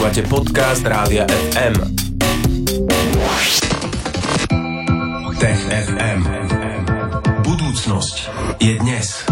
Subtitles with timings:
[0.00, 1.76] Počúvate podcast Rádia FM.
[5.36, 6.20] Tech FM.
[7.44, 8.16] Budúcnosť
[8.64, 9.28] je dnes.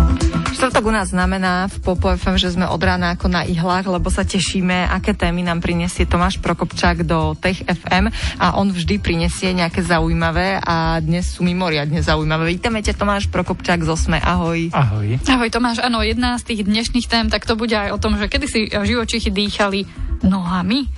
[0.53, 4.13] Štvrtok u nás znamená v Popo FM, že sme od rána ako na ihlách, lebo
[4.13, 9.57] sa tešíme, aké témy nám prinesie Tomáš Prokopčák do Tech FM a on vždy prinesie
[9.57, 12.45] nejaké zaujímavé a dnes sú mimoriadne zaujímavé.
[12.61, 14.69] Vítame ťa Tomáš Prokopčák z Osme, ahoj.
[14.77, 15.17] Ahoj.
[15.33, 18.29] Ahoj Tomáš, áno, jedna z tých dnešných tém, tak to bude aj o tom, že
[18.29, 20.89] kedy si živočichy dýchali nohami.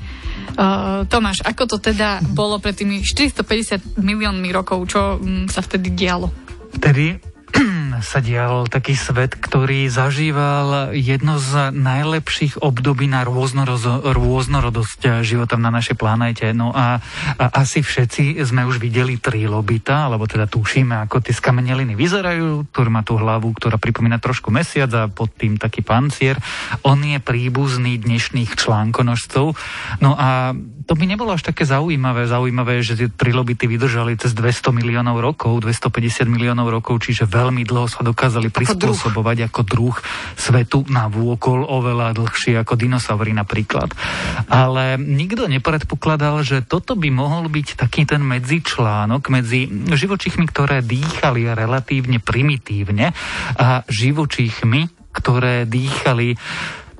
[0.56, 5.92] Uh, Tomáš, ako to teda bolo pred tými 450 miliónmi rokov, čo um, sa vtedy
[5.92, 6.28] dialo?
[6.76, 7.29] Vtedy
[8.00, 15.96] sa dial taký svet, ktorý zažíval jedno z najlepších období na rôznorodosť života na našej
[15.96, 16.50] planéte.
[16.56, 17.00] No a,
[17.36, 22.72] a asi všetci sme už videli trilobita, alebo teda tušíme, ako tie skameneliny vyzerajú.
[22.72, 26.40] Ktorý má tú hlavu, ktorá pripomína trošku mesiac a pod tým taký pancier.
[26.82, 29.52] On je príbuzný dnešných článkonožcov.
[30.00, 30.56] No a
[30.90, 32.26] to by nebolo až také zaujímavé.
[32.26, 37.62] Zaujímavé je, že tie trilobity vydržali cez 200 miliónov rokov, 250 miliónov rokov, čiže veľmi
[37.62, 39.96] dlho sa dokázali prispôsobovať ako druh, ako druh
[40.38, 43.90] svetu na vôkol oveľa dlhšie ako dinosaury napríklad.
[44.46, 51.50] Ale nikto nepredpokladal, že toto by mohol byť taký ten medzičlánok medzi živočichmi, ktoré dýchali
[51.50, 53.10] relatívne primitívne
[53.58, 56.38] a živočichmi, ktoré dýchali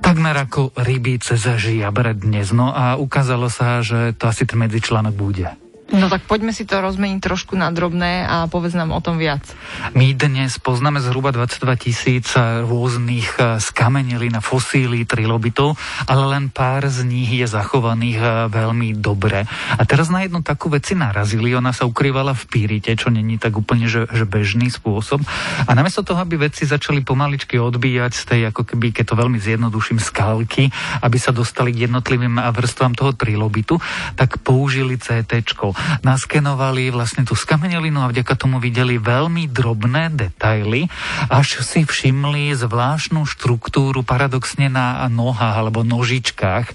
[0.01, 2.51] takmer ako ryby cez žiabre dnes.
[2.51, 5.60] No a ukázalo sa, že to asi ten medzičlánok bude.
[5.91, 9.43] No tak poďme si to rozmeniť trošku na drobné a povedz nám o tom viac.
[9.91, 15.75] My dnes poznáme zhruba 22 tisíc rôznych eh, skamenelí na fosílí trilobitov,
[16.07, 19.43] ale len pár z nich je zachovaných eh, veľmi dobre.
[19.75, 23.59] A teraz na jednu takú veci narazili, ona sa ukrývala v pírite, čo není tak
[23.59, 25.19] úplne že, že bežný spôsob.
[25.67, 29.43] A namiesto toho, aby veci začali pomaličky odbíjať z tej, ako keby, keď to veľmi
[29.43, 30.71] zjednoduším, skalky,
[31.03, 33.75] aby sa dostali k jednotlivým vrstvám toho trilobitu,
[34.15, 35.43] tak použili CT
[36.05, 40.87] naskenovali vlastne tú skamenelinu a vďaka tomu videli veľmi drobné detaily,
[41.27, 46.65] až si všimli zvláštnu štruktúru paradoxne na nohách alebo nožičkách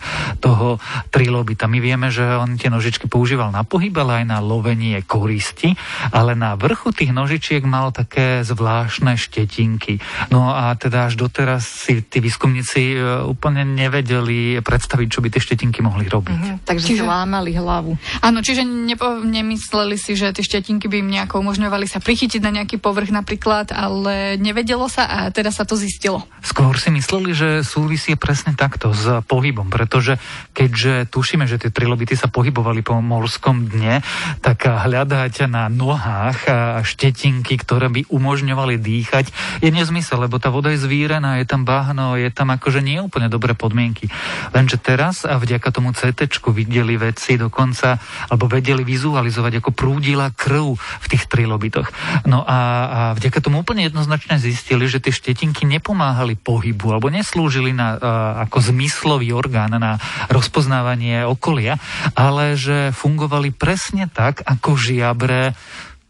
[0.42, 1.70] toho trilobita.
[1.70, 5.78] My vieme, že on tie nožičky používal na pohyb, ale aj na lovenie koristi,
[6.10, 10.02] ale na vrchu tých nožičiek mal také zvláštne štetinky.
[10.32, 15.40] No a teda až doteraz si tí výskumníci e, úplne nevedeli predstaviť, čo by tie
[15.42, 16.40] štetinky mohli robiť.
[16.40, 17.04] Mm-hmm, takže čiže...
[17.06, 17.94] lámali hlavu.
[18.24, 22.40] Áno, čiže ne, nepo, nemysleli si, že tie štetinky by im nejako umožňovali sa prichytiť
[22.40, 26.24] na nejaký povrch napríklad, ale nevedelo sa a teda sa to zistilo.
[26.40, 30.16] Skôr si mysleli, že súvisie presne takto s pohybom, pretože
[30.56, 34.00] keďže tušíme, že tie trilobity sa pohybovali po morskom dne,
[34.40, 36.48] tak hľadať na nohách
[36.80, 39.28] štetinky, ktoré by umožňovali dýchať,
[39.60, 43.28] je nezmysel, lebo tá voda je zvírená, je tam bahno, je tam akože nie úplne
[43.28, 44.08] dobré podmienky.
[44.56, 48.00] Lenže teraz a vďaka tomu CT videli veci dokonca,
[48.32, 51.90] alebo vedeli vizualizovať, ako prúdila krv v tých trilobitoch.
[52.22, 57.74] No a, a vďaka tomu úplne jednoznačne zistili, že tie štetinky nepomáhali pohybu alebo neslúžili
[57.74, 59.98] na, a, ako zmyslový orgán na
[60.30, 61.82] rozpoznávanie okolia,
[62.14, 65.58] ale že fungovali presne tak, ako žiabre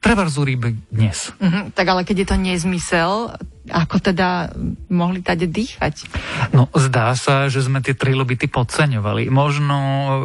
[0.05, 0.29] treba
[0.93, 1.35] dnes.
[1.41, 3.11] Mm-hmm, tak ale keď je to nezmysel,
[3.71, 4.55] ako teda
[4.91, 6.07] mohli tade dýchať?
[6.55, 9.29] No, zdá sa, že sme tie trilobity podceňovali.
[9.31, 9.77] Možno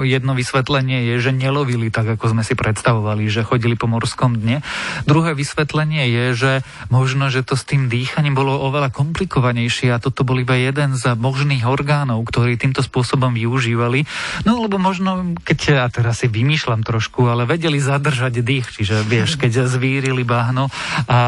[0.05, 4.61] jedno vysvetlenie je, že nelovili tak, ako sme si predstavovali, že chodili po morskom dne.
[5.09, 6.51] Druhé vysvetlenie je, že
[6.93, 11.17] možno, že to s tým dýchaním bolo oveľa komplikovanejšie a toto bol iba jeden z
[11.17, 14.05] možných orgánov, ktorý týmto spôsobom využívali.
[14.45, 19.41] No, lebo možno, keď ja teraz si vymýšľam trošku, ale vedeli zadržať dých, čiže vieš,
[19.41, 20.69] keď zvírili bahno
[21.07, 21.19] a, a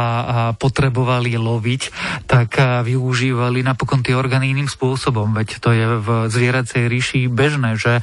[0.54, 5.32] potrebovali loviť, tak využívali napokon tie orgány iným spôsobom.
[5.36, 8.00] Veď to je v zvieracej ríši bežné, že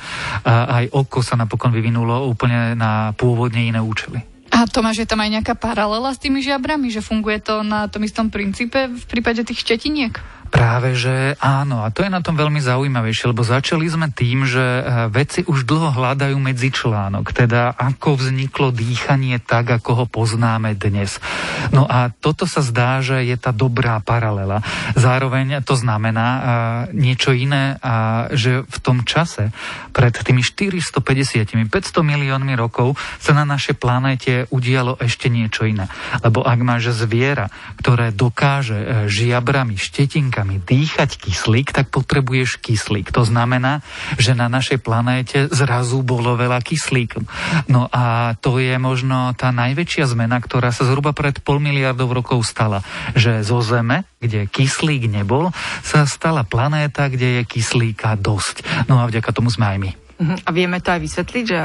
[0.46, 4.22] aj oko sa napokon vyvinulo úplne na pôvodne iné účely.
[4.50, 8.02] A Tomáš, je tam aj nejaká paralela s tými žiabrami, že funguje to na tom
[8.02, 10.18] istom princípe v prípade tých štetiniek?
[10.50, 11.86] Práve, že áno.
[11.86, 15.62] A to je na tom veľmi zaujímavejšie, lebo začali sme tým, že e, vedci už
[15.62, 21.22] dlho hľadajú medzičlánok, teda ako vzniklo dýchanie tak, ako ho poznáme dnes.
[21.70, 24.60] No a toto sa zdá, že je tá dobrá paralela.
[24.98, 26.42] Zároveň to znamená uh,
[26.90, 29.54] niečo iné, a že v tom čase,
[29.94, 31.70] pred tými 450, 500
[32.02, 35.86] miliónmi rokov, sa na našej planéte udialo ešte niečo iné.
[36.24, 43.12] Lebo ak máš zviera, ktoré dokáže e, žiabrami, štetinkami, dýchami dýchať kyslík, tak potrebuješ kyslík.
[43.12, 43.84] To znamená,
[44.16, 47.20] že na našej planéte zrazu bolo veľa kyslíku.
[47.68, 52.48] No a to je možno tá najväčšia zmena, ktorá sa zhruba pred pol miliardov rokov
[52.48, 52.80] stala.
[53.12, 55.52] Že zo Zeme, kde kyslík nebol,
[55.84, 58.88] sa stala planéta, kde je kyslíka dosť.
[58.88, 59.90] No a vďaka tomu sme aj my.
[59.92, 60.36] Uh-huh.
[60.40, 61.58] A vieme to aj vysvetliť, že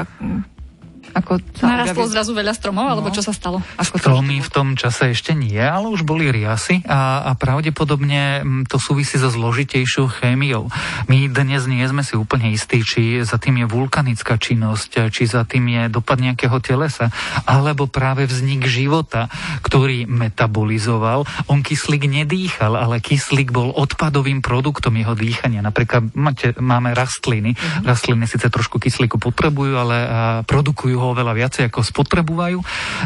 [1.16, 2.12] ako sa Narastlo objaví...
[2.12, 2.92] zrazu veľa stromov, no.
[2.92, 3.64] alebo čo sa stalo?
[3.80, 8.76] Ako Stromy v tom čase ešte nie, ale už boli riasy a, a pravdepodobne to
[8.76, 10.68] súvisí so zložitejšou chémiou.
[11.08, 15.48] My dnes nie sme si úplne istí, či za tým je vulkanická činnosť, či za
[15.48, 17.08] tým je dopad nejakého telesa,
[17.48, 19.32] alebo práve vznik života,
[19.64, 21.24] ktorý metabolizoval.
[21.48, 25.64] On kyslík nedýchal, ale kyslík bol odpadovým produktom jeho dýchania.
[25.64, 27.56] Napríklad máte, máme rastliny.
[27.56, 27.88] Uh-huh.
[27.88, 29.96] Rastliny síce trošku kyslíku potrebujú, ale
[30.44, 32.58] produkujú ho ho oveľa viacej ako spotrebujú.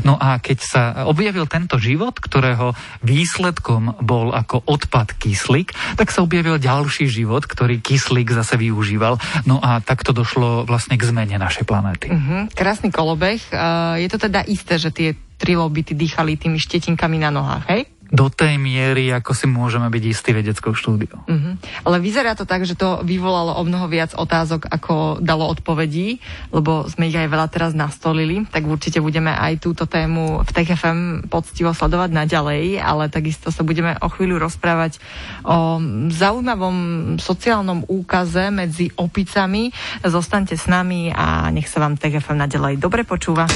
[0.08, 2.73] No a keď sa objavil tento život, ktorého
[3.05, 9.20] výsledkom bol ako odpad kyslík, tak sa objavil ďalší život, ktorý kyslík zase využíval.
[9.44, 12.08] No a takto došlo vlastne k zmene našej planéty.
[12.08, 12.49] Uh-huh.
[12.56, 13.41] Krásny kolobeh.
[13.52, 15.08] Uh, je to teda isté, že tie
[15.41, 17.88] trilobity dýchali tými štetinkami na nohách, hej?
[18.11, 21.23] Do tej miery, ako si môžeme byť istý vedeckou štúdiou.
[21.25, 21.55] Uh-huh.
[21.87, 26.19] Ale vyzerá to tak, že to vyvolalo o mnoho viac otázok, ako dalo odpovedí,
[26.51, 31.31] lebo sme ich aj veľa teraz nastolili, tak určite budeme aj túto tému v TFM
[31.31, 34.99] poctivo sledovať naďalej, ale takisto sa budeme o chvíľu rozprávať
[35.47, 35.79] o
[36.11, 36.79] zaujímavom
[37.23, 39.71] sociálnom úkaze medzi opicami.
[40.03, 43.47] Zostaňte s nami a nech sa vám TFM naďalej dobre počúva.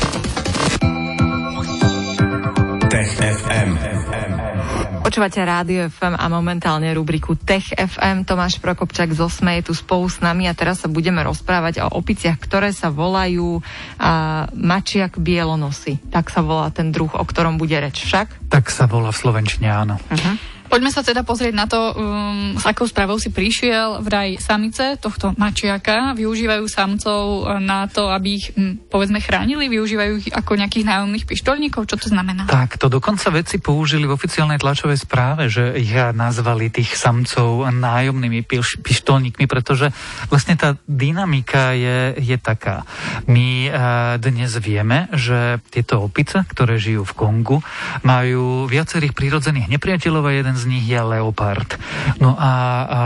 [5.15, 8.27] Počúvate Rádio FM a momentálne rubriku Tech FM.
[8.27, 12.03] Tomáš Prokopčak z Osme je tu spolu s nami a teraz sa budeme rozprávať o
[12.03, 13.63] opiciach, ktoré sa volajú
[13.95, 16.03] a, mačiak bielonosy.
[16.11, 18.51] Tak sa volá ten druh, o ktorom bude reč však?
[18.51, 20.03] Tak sa volá v Slovenčine, áno.
[20.03, 20.35] Uh-huh.
[20.65, 24.03] Poďme sa teda pozrieť na to, um, s akou správou si prišiel.
[24.03, 29.71] Vraj samice tohto mačiaka využívajú samcov na to, aby ich, um, povedzme, chránili?
[29.71, 31.87] Využívajú ich ako nejakých nájomných pištolníkov?
[31.87, 32.51] Čo to znamená?
[32.51, 38.43] Tak, to dokonca vedci použili v oficiálnej tlačovej správe, že ich nazvali tých samcov nájomnými
[38.43, 39.95] piš- pištolníkmi, pretože
[40.27, 42.83] vlastne tá dynamika je, je taká.
[43.31, 43.75] My uh,
[44.19, 47.59] dnes vieme, že tieto opice, ktoré žijú v Kongu,
[48.03, 51.77] majú viacerých prírodzených nepriateľov a jeden z z nich je leopard.
[52.17, 52.53] No a,
[52.89, 53.01] a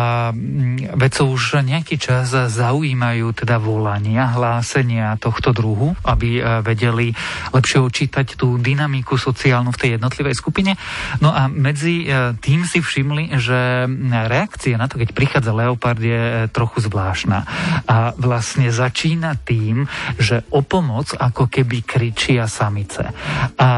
[0.95, 7.11] vedcov už nejaký čas zaujímajú teda volania, hlásenia tohto druhu, aby e, vedeli
[7.51, 10.79] lepšie očítať tú dynamiku sociálnu v tej jednotlivej skupine.
[11.19, 13.91] No a medzi e, tým si všimli, že
[14.31, 17.39] reakcia na to, keď prichádza leopard, je e, trochu zvláštna.
[17.91, 23.11] A vlastne začína tým, že o pomoc ako keby kričia samice.
[23.59, 23.69] A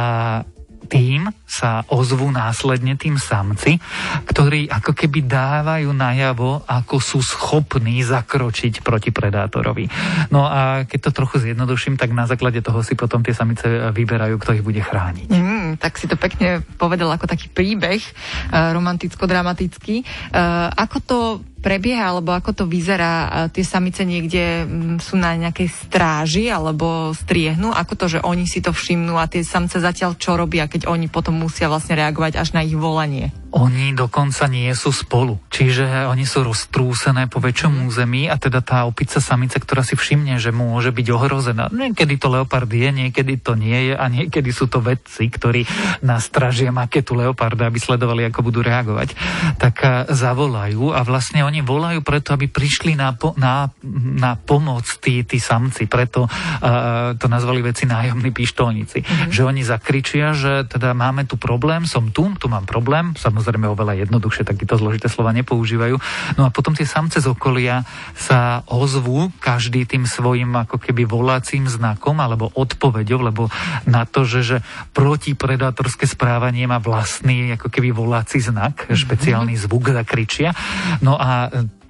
[0.91, 3.79] tým sa ozvú následne tým samci,
[4.27, 9.87] ktorí ako keby dávajú najavo, ako sú schopní zakročiť proti predátorovi.
[10.35, 14.35] No a keď to trochu zjednoduším, tak na základe toho si potom tie samice vyberajú,
[14.43, 15.31] kto ich bude chrániť.
[15.31, 20.03] Mm, tak si to pekne povedal ako taký príbeh, uh, romanticko-dramatický.
[20.35, 21.19] Uh, ako to
[21.61, 23.47] prebieha, alebo ako to vyzerá?
[23.53, 27.71] Tie samice niekde mm, sú na nejakej stráži alebo striehnú?
[27.71, 31.07] Ako to, že oni si to všimnú a tie samce zatiaľ čo robia, keď oni
[31.07, 33.31] potom musia vlastne reagovať až na ich volanie?
[33.51, 38.87] Oni dokonca nie sú spolu, čiže oni sú roztrúsené po väčšom území a teda tá
[38.87, 41.67] opica samice, ktorá si všimne, že môže byť ohrozená.
[41.75, 45.67] Niekedy to leopard je, niekedy to nie je a niekedy sú to vedci, ktorí
[46.07, 49.19] nastražia maketu leoparda, aby sledovali, ako budú reagovať,
[49.59, 53.67] tak eh, zavolajú a vlastne oni volajú preto, aby prišli na, po, na,
[54.15, 59.03] na pomoc tí, tí samci, preto uh, to nazvali veci nájomní pištolníci.
[59.03, 59.31] Mm-hmm.
[59.35, 64.07] Že oni zakričia, že teda máme tu problém, som tu, tu mám problém, samozrejme oveľa
[64.07, 65.99] jednoduchšie, takéto zložité slova nepoužívajú.
[66.39, 67.83] No a potom tie samce z okolia
[68.15, 73.43] sa ozvú každý tým svojim ako keby volacím znakom alebo odpoveďou, lebo
[73.89, 74.57] na to, že, že
[74.93, 79.01] protipredátorské správanie má vlastný ako keby volací znak, mm-hmm.
[79.01, 80.53] špeciálny zvuk zakričia.
[81.01, 81.40] No a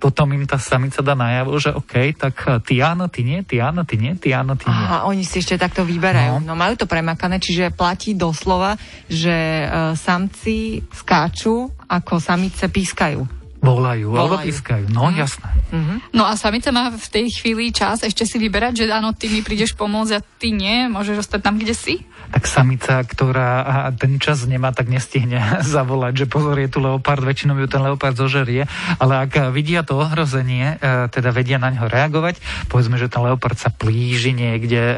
[0.00, 3.84] potom im tá samica dá najavo, že OK, tak ty áno, ty nie, ty áno,
[3.84, 4.72] ty nie, ty áno, ty nie.
[4.72, 6.40] Aha, oni si ešte takto vyberajú.
[6.40, 13.39] No, no majú to premakané, čiže platí doslova, že uh, samci skáču, ako samice pískajú.
[13.60, 14.16] Volajú, Volajú.
[14.16, 14.88] alebo pískajú.
[14.88, 15.16] No, mm.
[15.20, 15.50] jasné.
[15.70, 15.98] Mm-hmm.
[16.16, 19.44] No a samica má v tej chvíli čas ešte si vyberať, že áno, ty mi
[19.44, 21.94] prídeš pomôcť a ty nie, môžeš ostať tam, kde si?
[22.30, 25.42] tak samica, ktorá ten čas nemá, tak nestihne
[25.74, 28.70] zavolať, že pozor, je tu leopard, väčšinou ju ten leopard zožerie,
[29.02, 32.38] ale ak vidia to ohrozenie, e, teda vedia na ňo reagovať,
[32.70, 34.96] povedzme, že ten leopard sa plíži niekde e,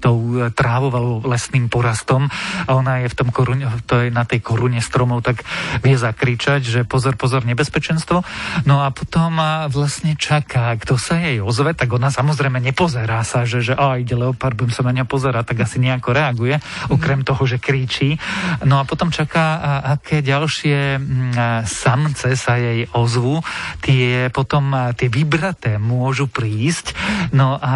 [0.00, 2.32] tou trávou alebo lesným porastom
[2.64, 5.44] a ona je v tom korune, to je na tej korune stromov, tak
[5.84, 8.24] vie zakričať, že pozor, pozor, nebezpečenstvo nebezpečenstvo.
[8.64, 9.36] No a potom
[9.68, 14.16] vlastne čaká, kto sa jej ozve, tak ona samozrejme nepozerá sa, že, že a ide
[14.16, 16.56] leopard, budem sa na ňa pozerať, tak asi nejako reaguje,
[16.88, 17.26] okrem mhm.
[17.28, 18.16] toho, že kričí.
[18.64, 19.60] No a potom čaká,
[19.98, 20.96] aké ďalšie
[21.68, 23.44] samce sa jej ozvu,
[23.84, 26.96] tie potom tie vybraté môžu prísť,
[27.36, 27.74] no a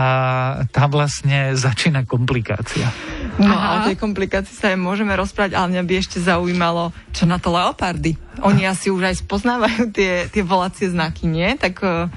[0.73, 2.88] tam vlastne začína komplikácia.
[3.37, 7.28] No a o tej komplikácii sa aj môžeme rozprávať, ale mňa by ešte zaujímalo, čo
[7.28, 8.25] na to leopardy.
[8.45, 11.57] Oni asi už aj spoznávajú tie, tie volacie znaky, nie?
[11.57, 12.11] Tak uh,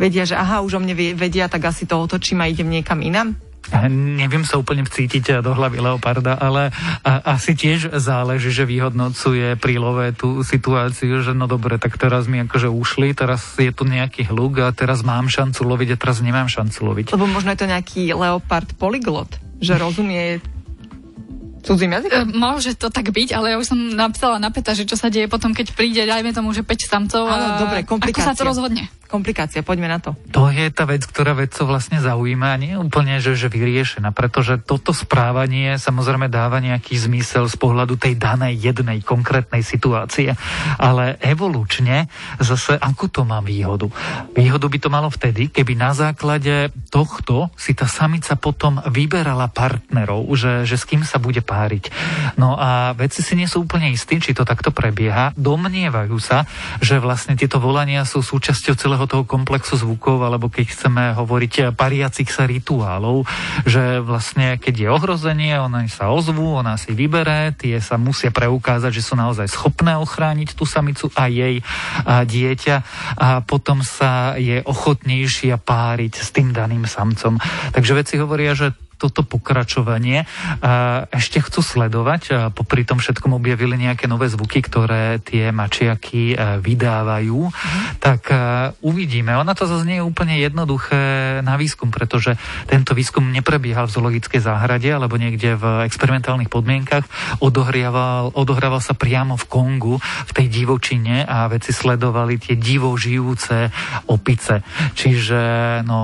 [0.00, 3.36] vedia, že aha, už o mne vedia, tak asi to otočím a idem niekam inam?
[3.70, 6.74] Neviem sa úplne vcítiť do hlavy leoparda, ale
[7.06, 12.42] a, asi tiež záleží, že vyhodnocuje prílové tú situáciu, že no dobre, tak teraz mi
[12.42, 16.50] akože ušli, teraz je tu nejaký hluk a teraz mám šancu loviť a teraz nemám
[16.50, 17.06] šancu loviť.
[17.14, 20.42] Lebo možno je to nejaký leopard polyglot, že rozumie
[21.70, 22.18] Cudzím jazykom?
[22.18, 25.06] E, môže to tak byť, ale ja už som napísala na Peta, že čo sa
[25.06, 27.30] deje potom, keď príde, dajme tomu, že 5 samcov.
[27.30, 28.26] Áno, dobre, komplikácia.
[28.26, 28.90] Ako sa to rozhodne?
[29.10, 30.14] Komplikácia, poďme na to.
[30.30, 34.14] To je tá vec, ktorá vedcov vlastne zaujíma a nie je úplne, že, že vyriešená,
[34.14, 40.38] pretože toto správanie samozrejme dáva nejaký zmysel z pohľadu tej danej jednej konkrétnej situácie,
[40.78, 42.06] ale evolučne
[42.38, 43.90] zase ako to má výhodu?
[44.32, 50.30] Výhodu by to malo vtedy, keby na základe tohto si tá samica potom vyberala partnerov,
[50.38, 51.90] že, že s kým sa bude páriť.
[52.38, 55.34] No a veci si nie sú úplne istí, či to takto prebieha.
[55.34, 56.46] Domnievajú sa,
[56.78, 61.72] že vlastne tieto volania sú súčasťou celého celého toho komplexu zvukov, alebo keď chceme hovoriť
[61.72, 63.24] pariacich sa rituálov,
[63.64, 68.92] že vlastne keď je ohrozenie, ona sa ozvú, ona si vybere, tie sa musia preukázať,
[68.92, 71.64] že sú naozaj schopné ochrániť tú samicu a jej
[72.04, 72.76] a dieťa
[73.16, 77.40] a potom sa je ochotnejšia páriť s tým daným samcom.
[77.72, 80.28] Takže veci hovoria, že toto pokračovanie
[81.08, 82.52] ešte chcú sledovať.
[82.52, 87.40] Popri tom všetkom objavili nejaké nové zvuky, ktoré tie mačiaky e, vydávajú.
[88.02, 88.36] Tak e,
[88.84, 89.32] uvidíme.
[89.38, 94.40] Ona to zase nie je úplne jednoduché na výskum, pretože tento výskum neprebiehal v zoologickej
[94.42, 97.06] záhrade alebo niekde v experimentálnych podmienkach.
[97.40, 103.70] Odohrával, odohrával sa priamo v Kongu, v tej divočine a veci sledovali tie divo žijúce
[104.10, 104.66] opice.
[104.98, 105.40] Čiže
[105.86, 106.00] no,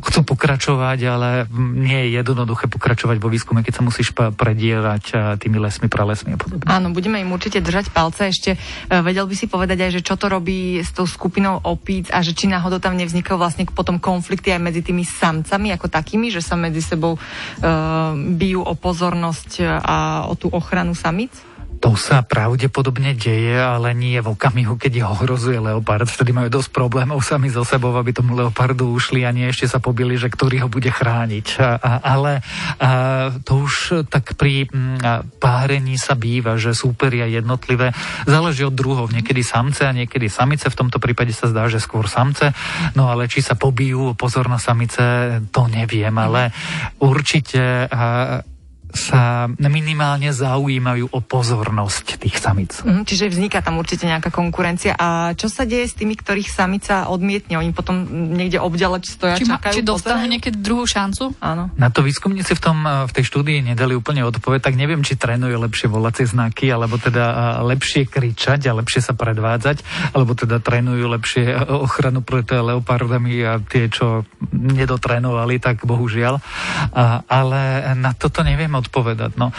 [0.00, 5.90] chcú pokračovať, ale nie je jednoduché pokračovať vo výskume, keď sa musíš predierať tými lesmi,
[5.90, 6.66] pralesmi a podobne.
[6.66, 8.30] Áno, budeme im určite držať palce.
[8.30, 8.58] Ešte e,
[9.02, 12.32] vedel by si povedať aj, že čo to robí s tou skupinou opíc a že
[12.32, 16.54] či náhodou tam nevznikajú vlastne potom konflikty aj medzi tými samcami ako takými, že sa
[16.54, 17.20] medzi sebou uh,
[18.16, 19.96] bijú o pozornosť a
[20.30, 21.32] o tú ochranu samic?
[21.76, 26.08] To sa pravdepodobne deje, ale nie v okamihu, keď ho ohrozuje leopard.
[26.08, 29.78] Vtedy majú dosť problémov sami so sebou, aby tomu leopardu ušli a nie ešte sa
[29.78, 31.46] pobili, že ktorý ho bude chrániť.
[31.60, 32.40] A, a, ale
[32.80, 32.88] a,
[33.44, 34.96] to už tak pri m,
[35.36, 37.92] párení sa býva, že súperia jednotlivé.
[38.24, 39.12] Záleží od druhov.
[39.12, 40.72] Niekedy samce a niekedy samice.
[40.72, 42.56] V tomto prípade sa zdá, že skôr samce.
[42.96, 45.02] No ale či sa pobijú pozor na samice,
[45.52, 46.16] to neviem.
[46.16, 46.50] Ale
[47.04, 48.40] určite a,
[48.96, 52.80] sa minimálne zaujímajú o pozornosť tých samic.
[52.82, 54.96] Mm, čiže vzniká tam určite nejaká konkurencia.
[54.96, 57.60] A čo sa deje s tými, ktorých samica odmietne?
[57.60, 59.76] Oni potom niekde obďaleč stoja, či, čakajú?
[59.76, 61.36] Či dostanú niekedy druhú šancu?
[61.38, 61.70] Áno.
[61.76, 65.60] Na to výskumníci v, tom, v tej štúdii nedali úplne odpoveď, tak neviem, či trénujú
[65.60, 69.84] lepšie volacie znaky, alebo teda lepšie kričať a lepšie sa predvádzať,
[70.16, 76.38] alebo teda trénujú lepšie ochranu pred leopardami a tie, čo nedotrénovali, tak bohužiaľ.
[77.26, 77.62] Ale
[77.96, 79.38] na toto neviem odpovedať.
[79.40, 79.50] No.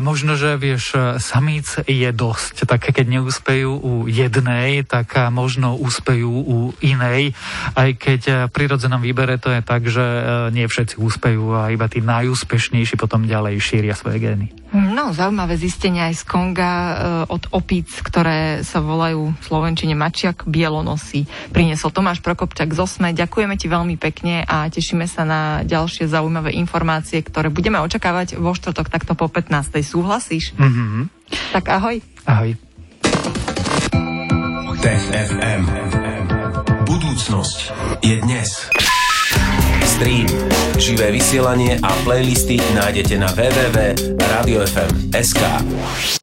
[0.00, 2.64] Možno, že vieš, samíc je dosť.
[2.68, 7.32] Tak keď neúspejú u jednej, tak možno úspejú u inej.
[7.74, 10.22] Aj keď pri rodzenom výbere to je tak, že e,
[10.54, 14.46] nie všetci úspejú a iba tí najúspešnejší potom ďalej šíria svoje gény.
[14.70, 16.94] No, zaujímavé zistenia aj z Konga e,
[17.26, 21.26] od opíc, ktoré sa volajú v Slovenčine mačiak bielonosy.
[21.50, 23.10] Priniesol Tomáš Prokopčak z Osme.
[23.10, 23.98] Ďakujeme ti veľmi
[24.30, 29.26] pekne a tešíme sa na ďalšie zaujímavé informácie, ktoré budeme očakávať vo štvrtok takto po
[29.26, 29.82] 15.
[29.82, 30.54] Súhlasíš?
[30.54, 31.10] Mm-hmm.
[31.58, 31.98] Tak ahoj.
[32.30, 32.54] Ahoj.
[34.80, 35.68] Tech FM.
[36.86, 37.58] Budúcnosť
[38.00, 38.48] je dnes.
[39.84, 40.24] Stream,
[40.80, 45.42] živé vysielanie a playlisty nájdete na www.radiofm.sk.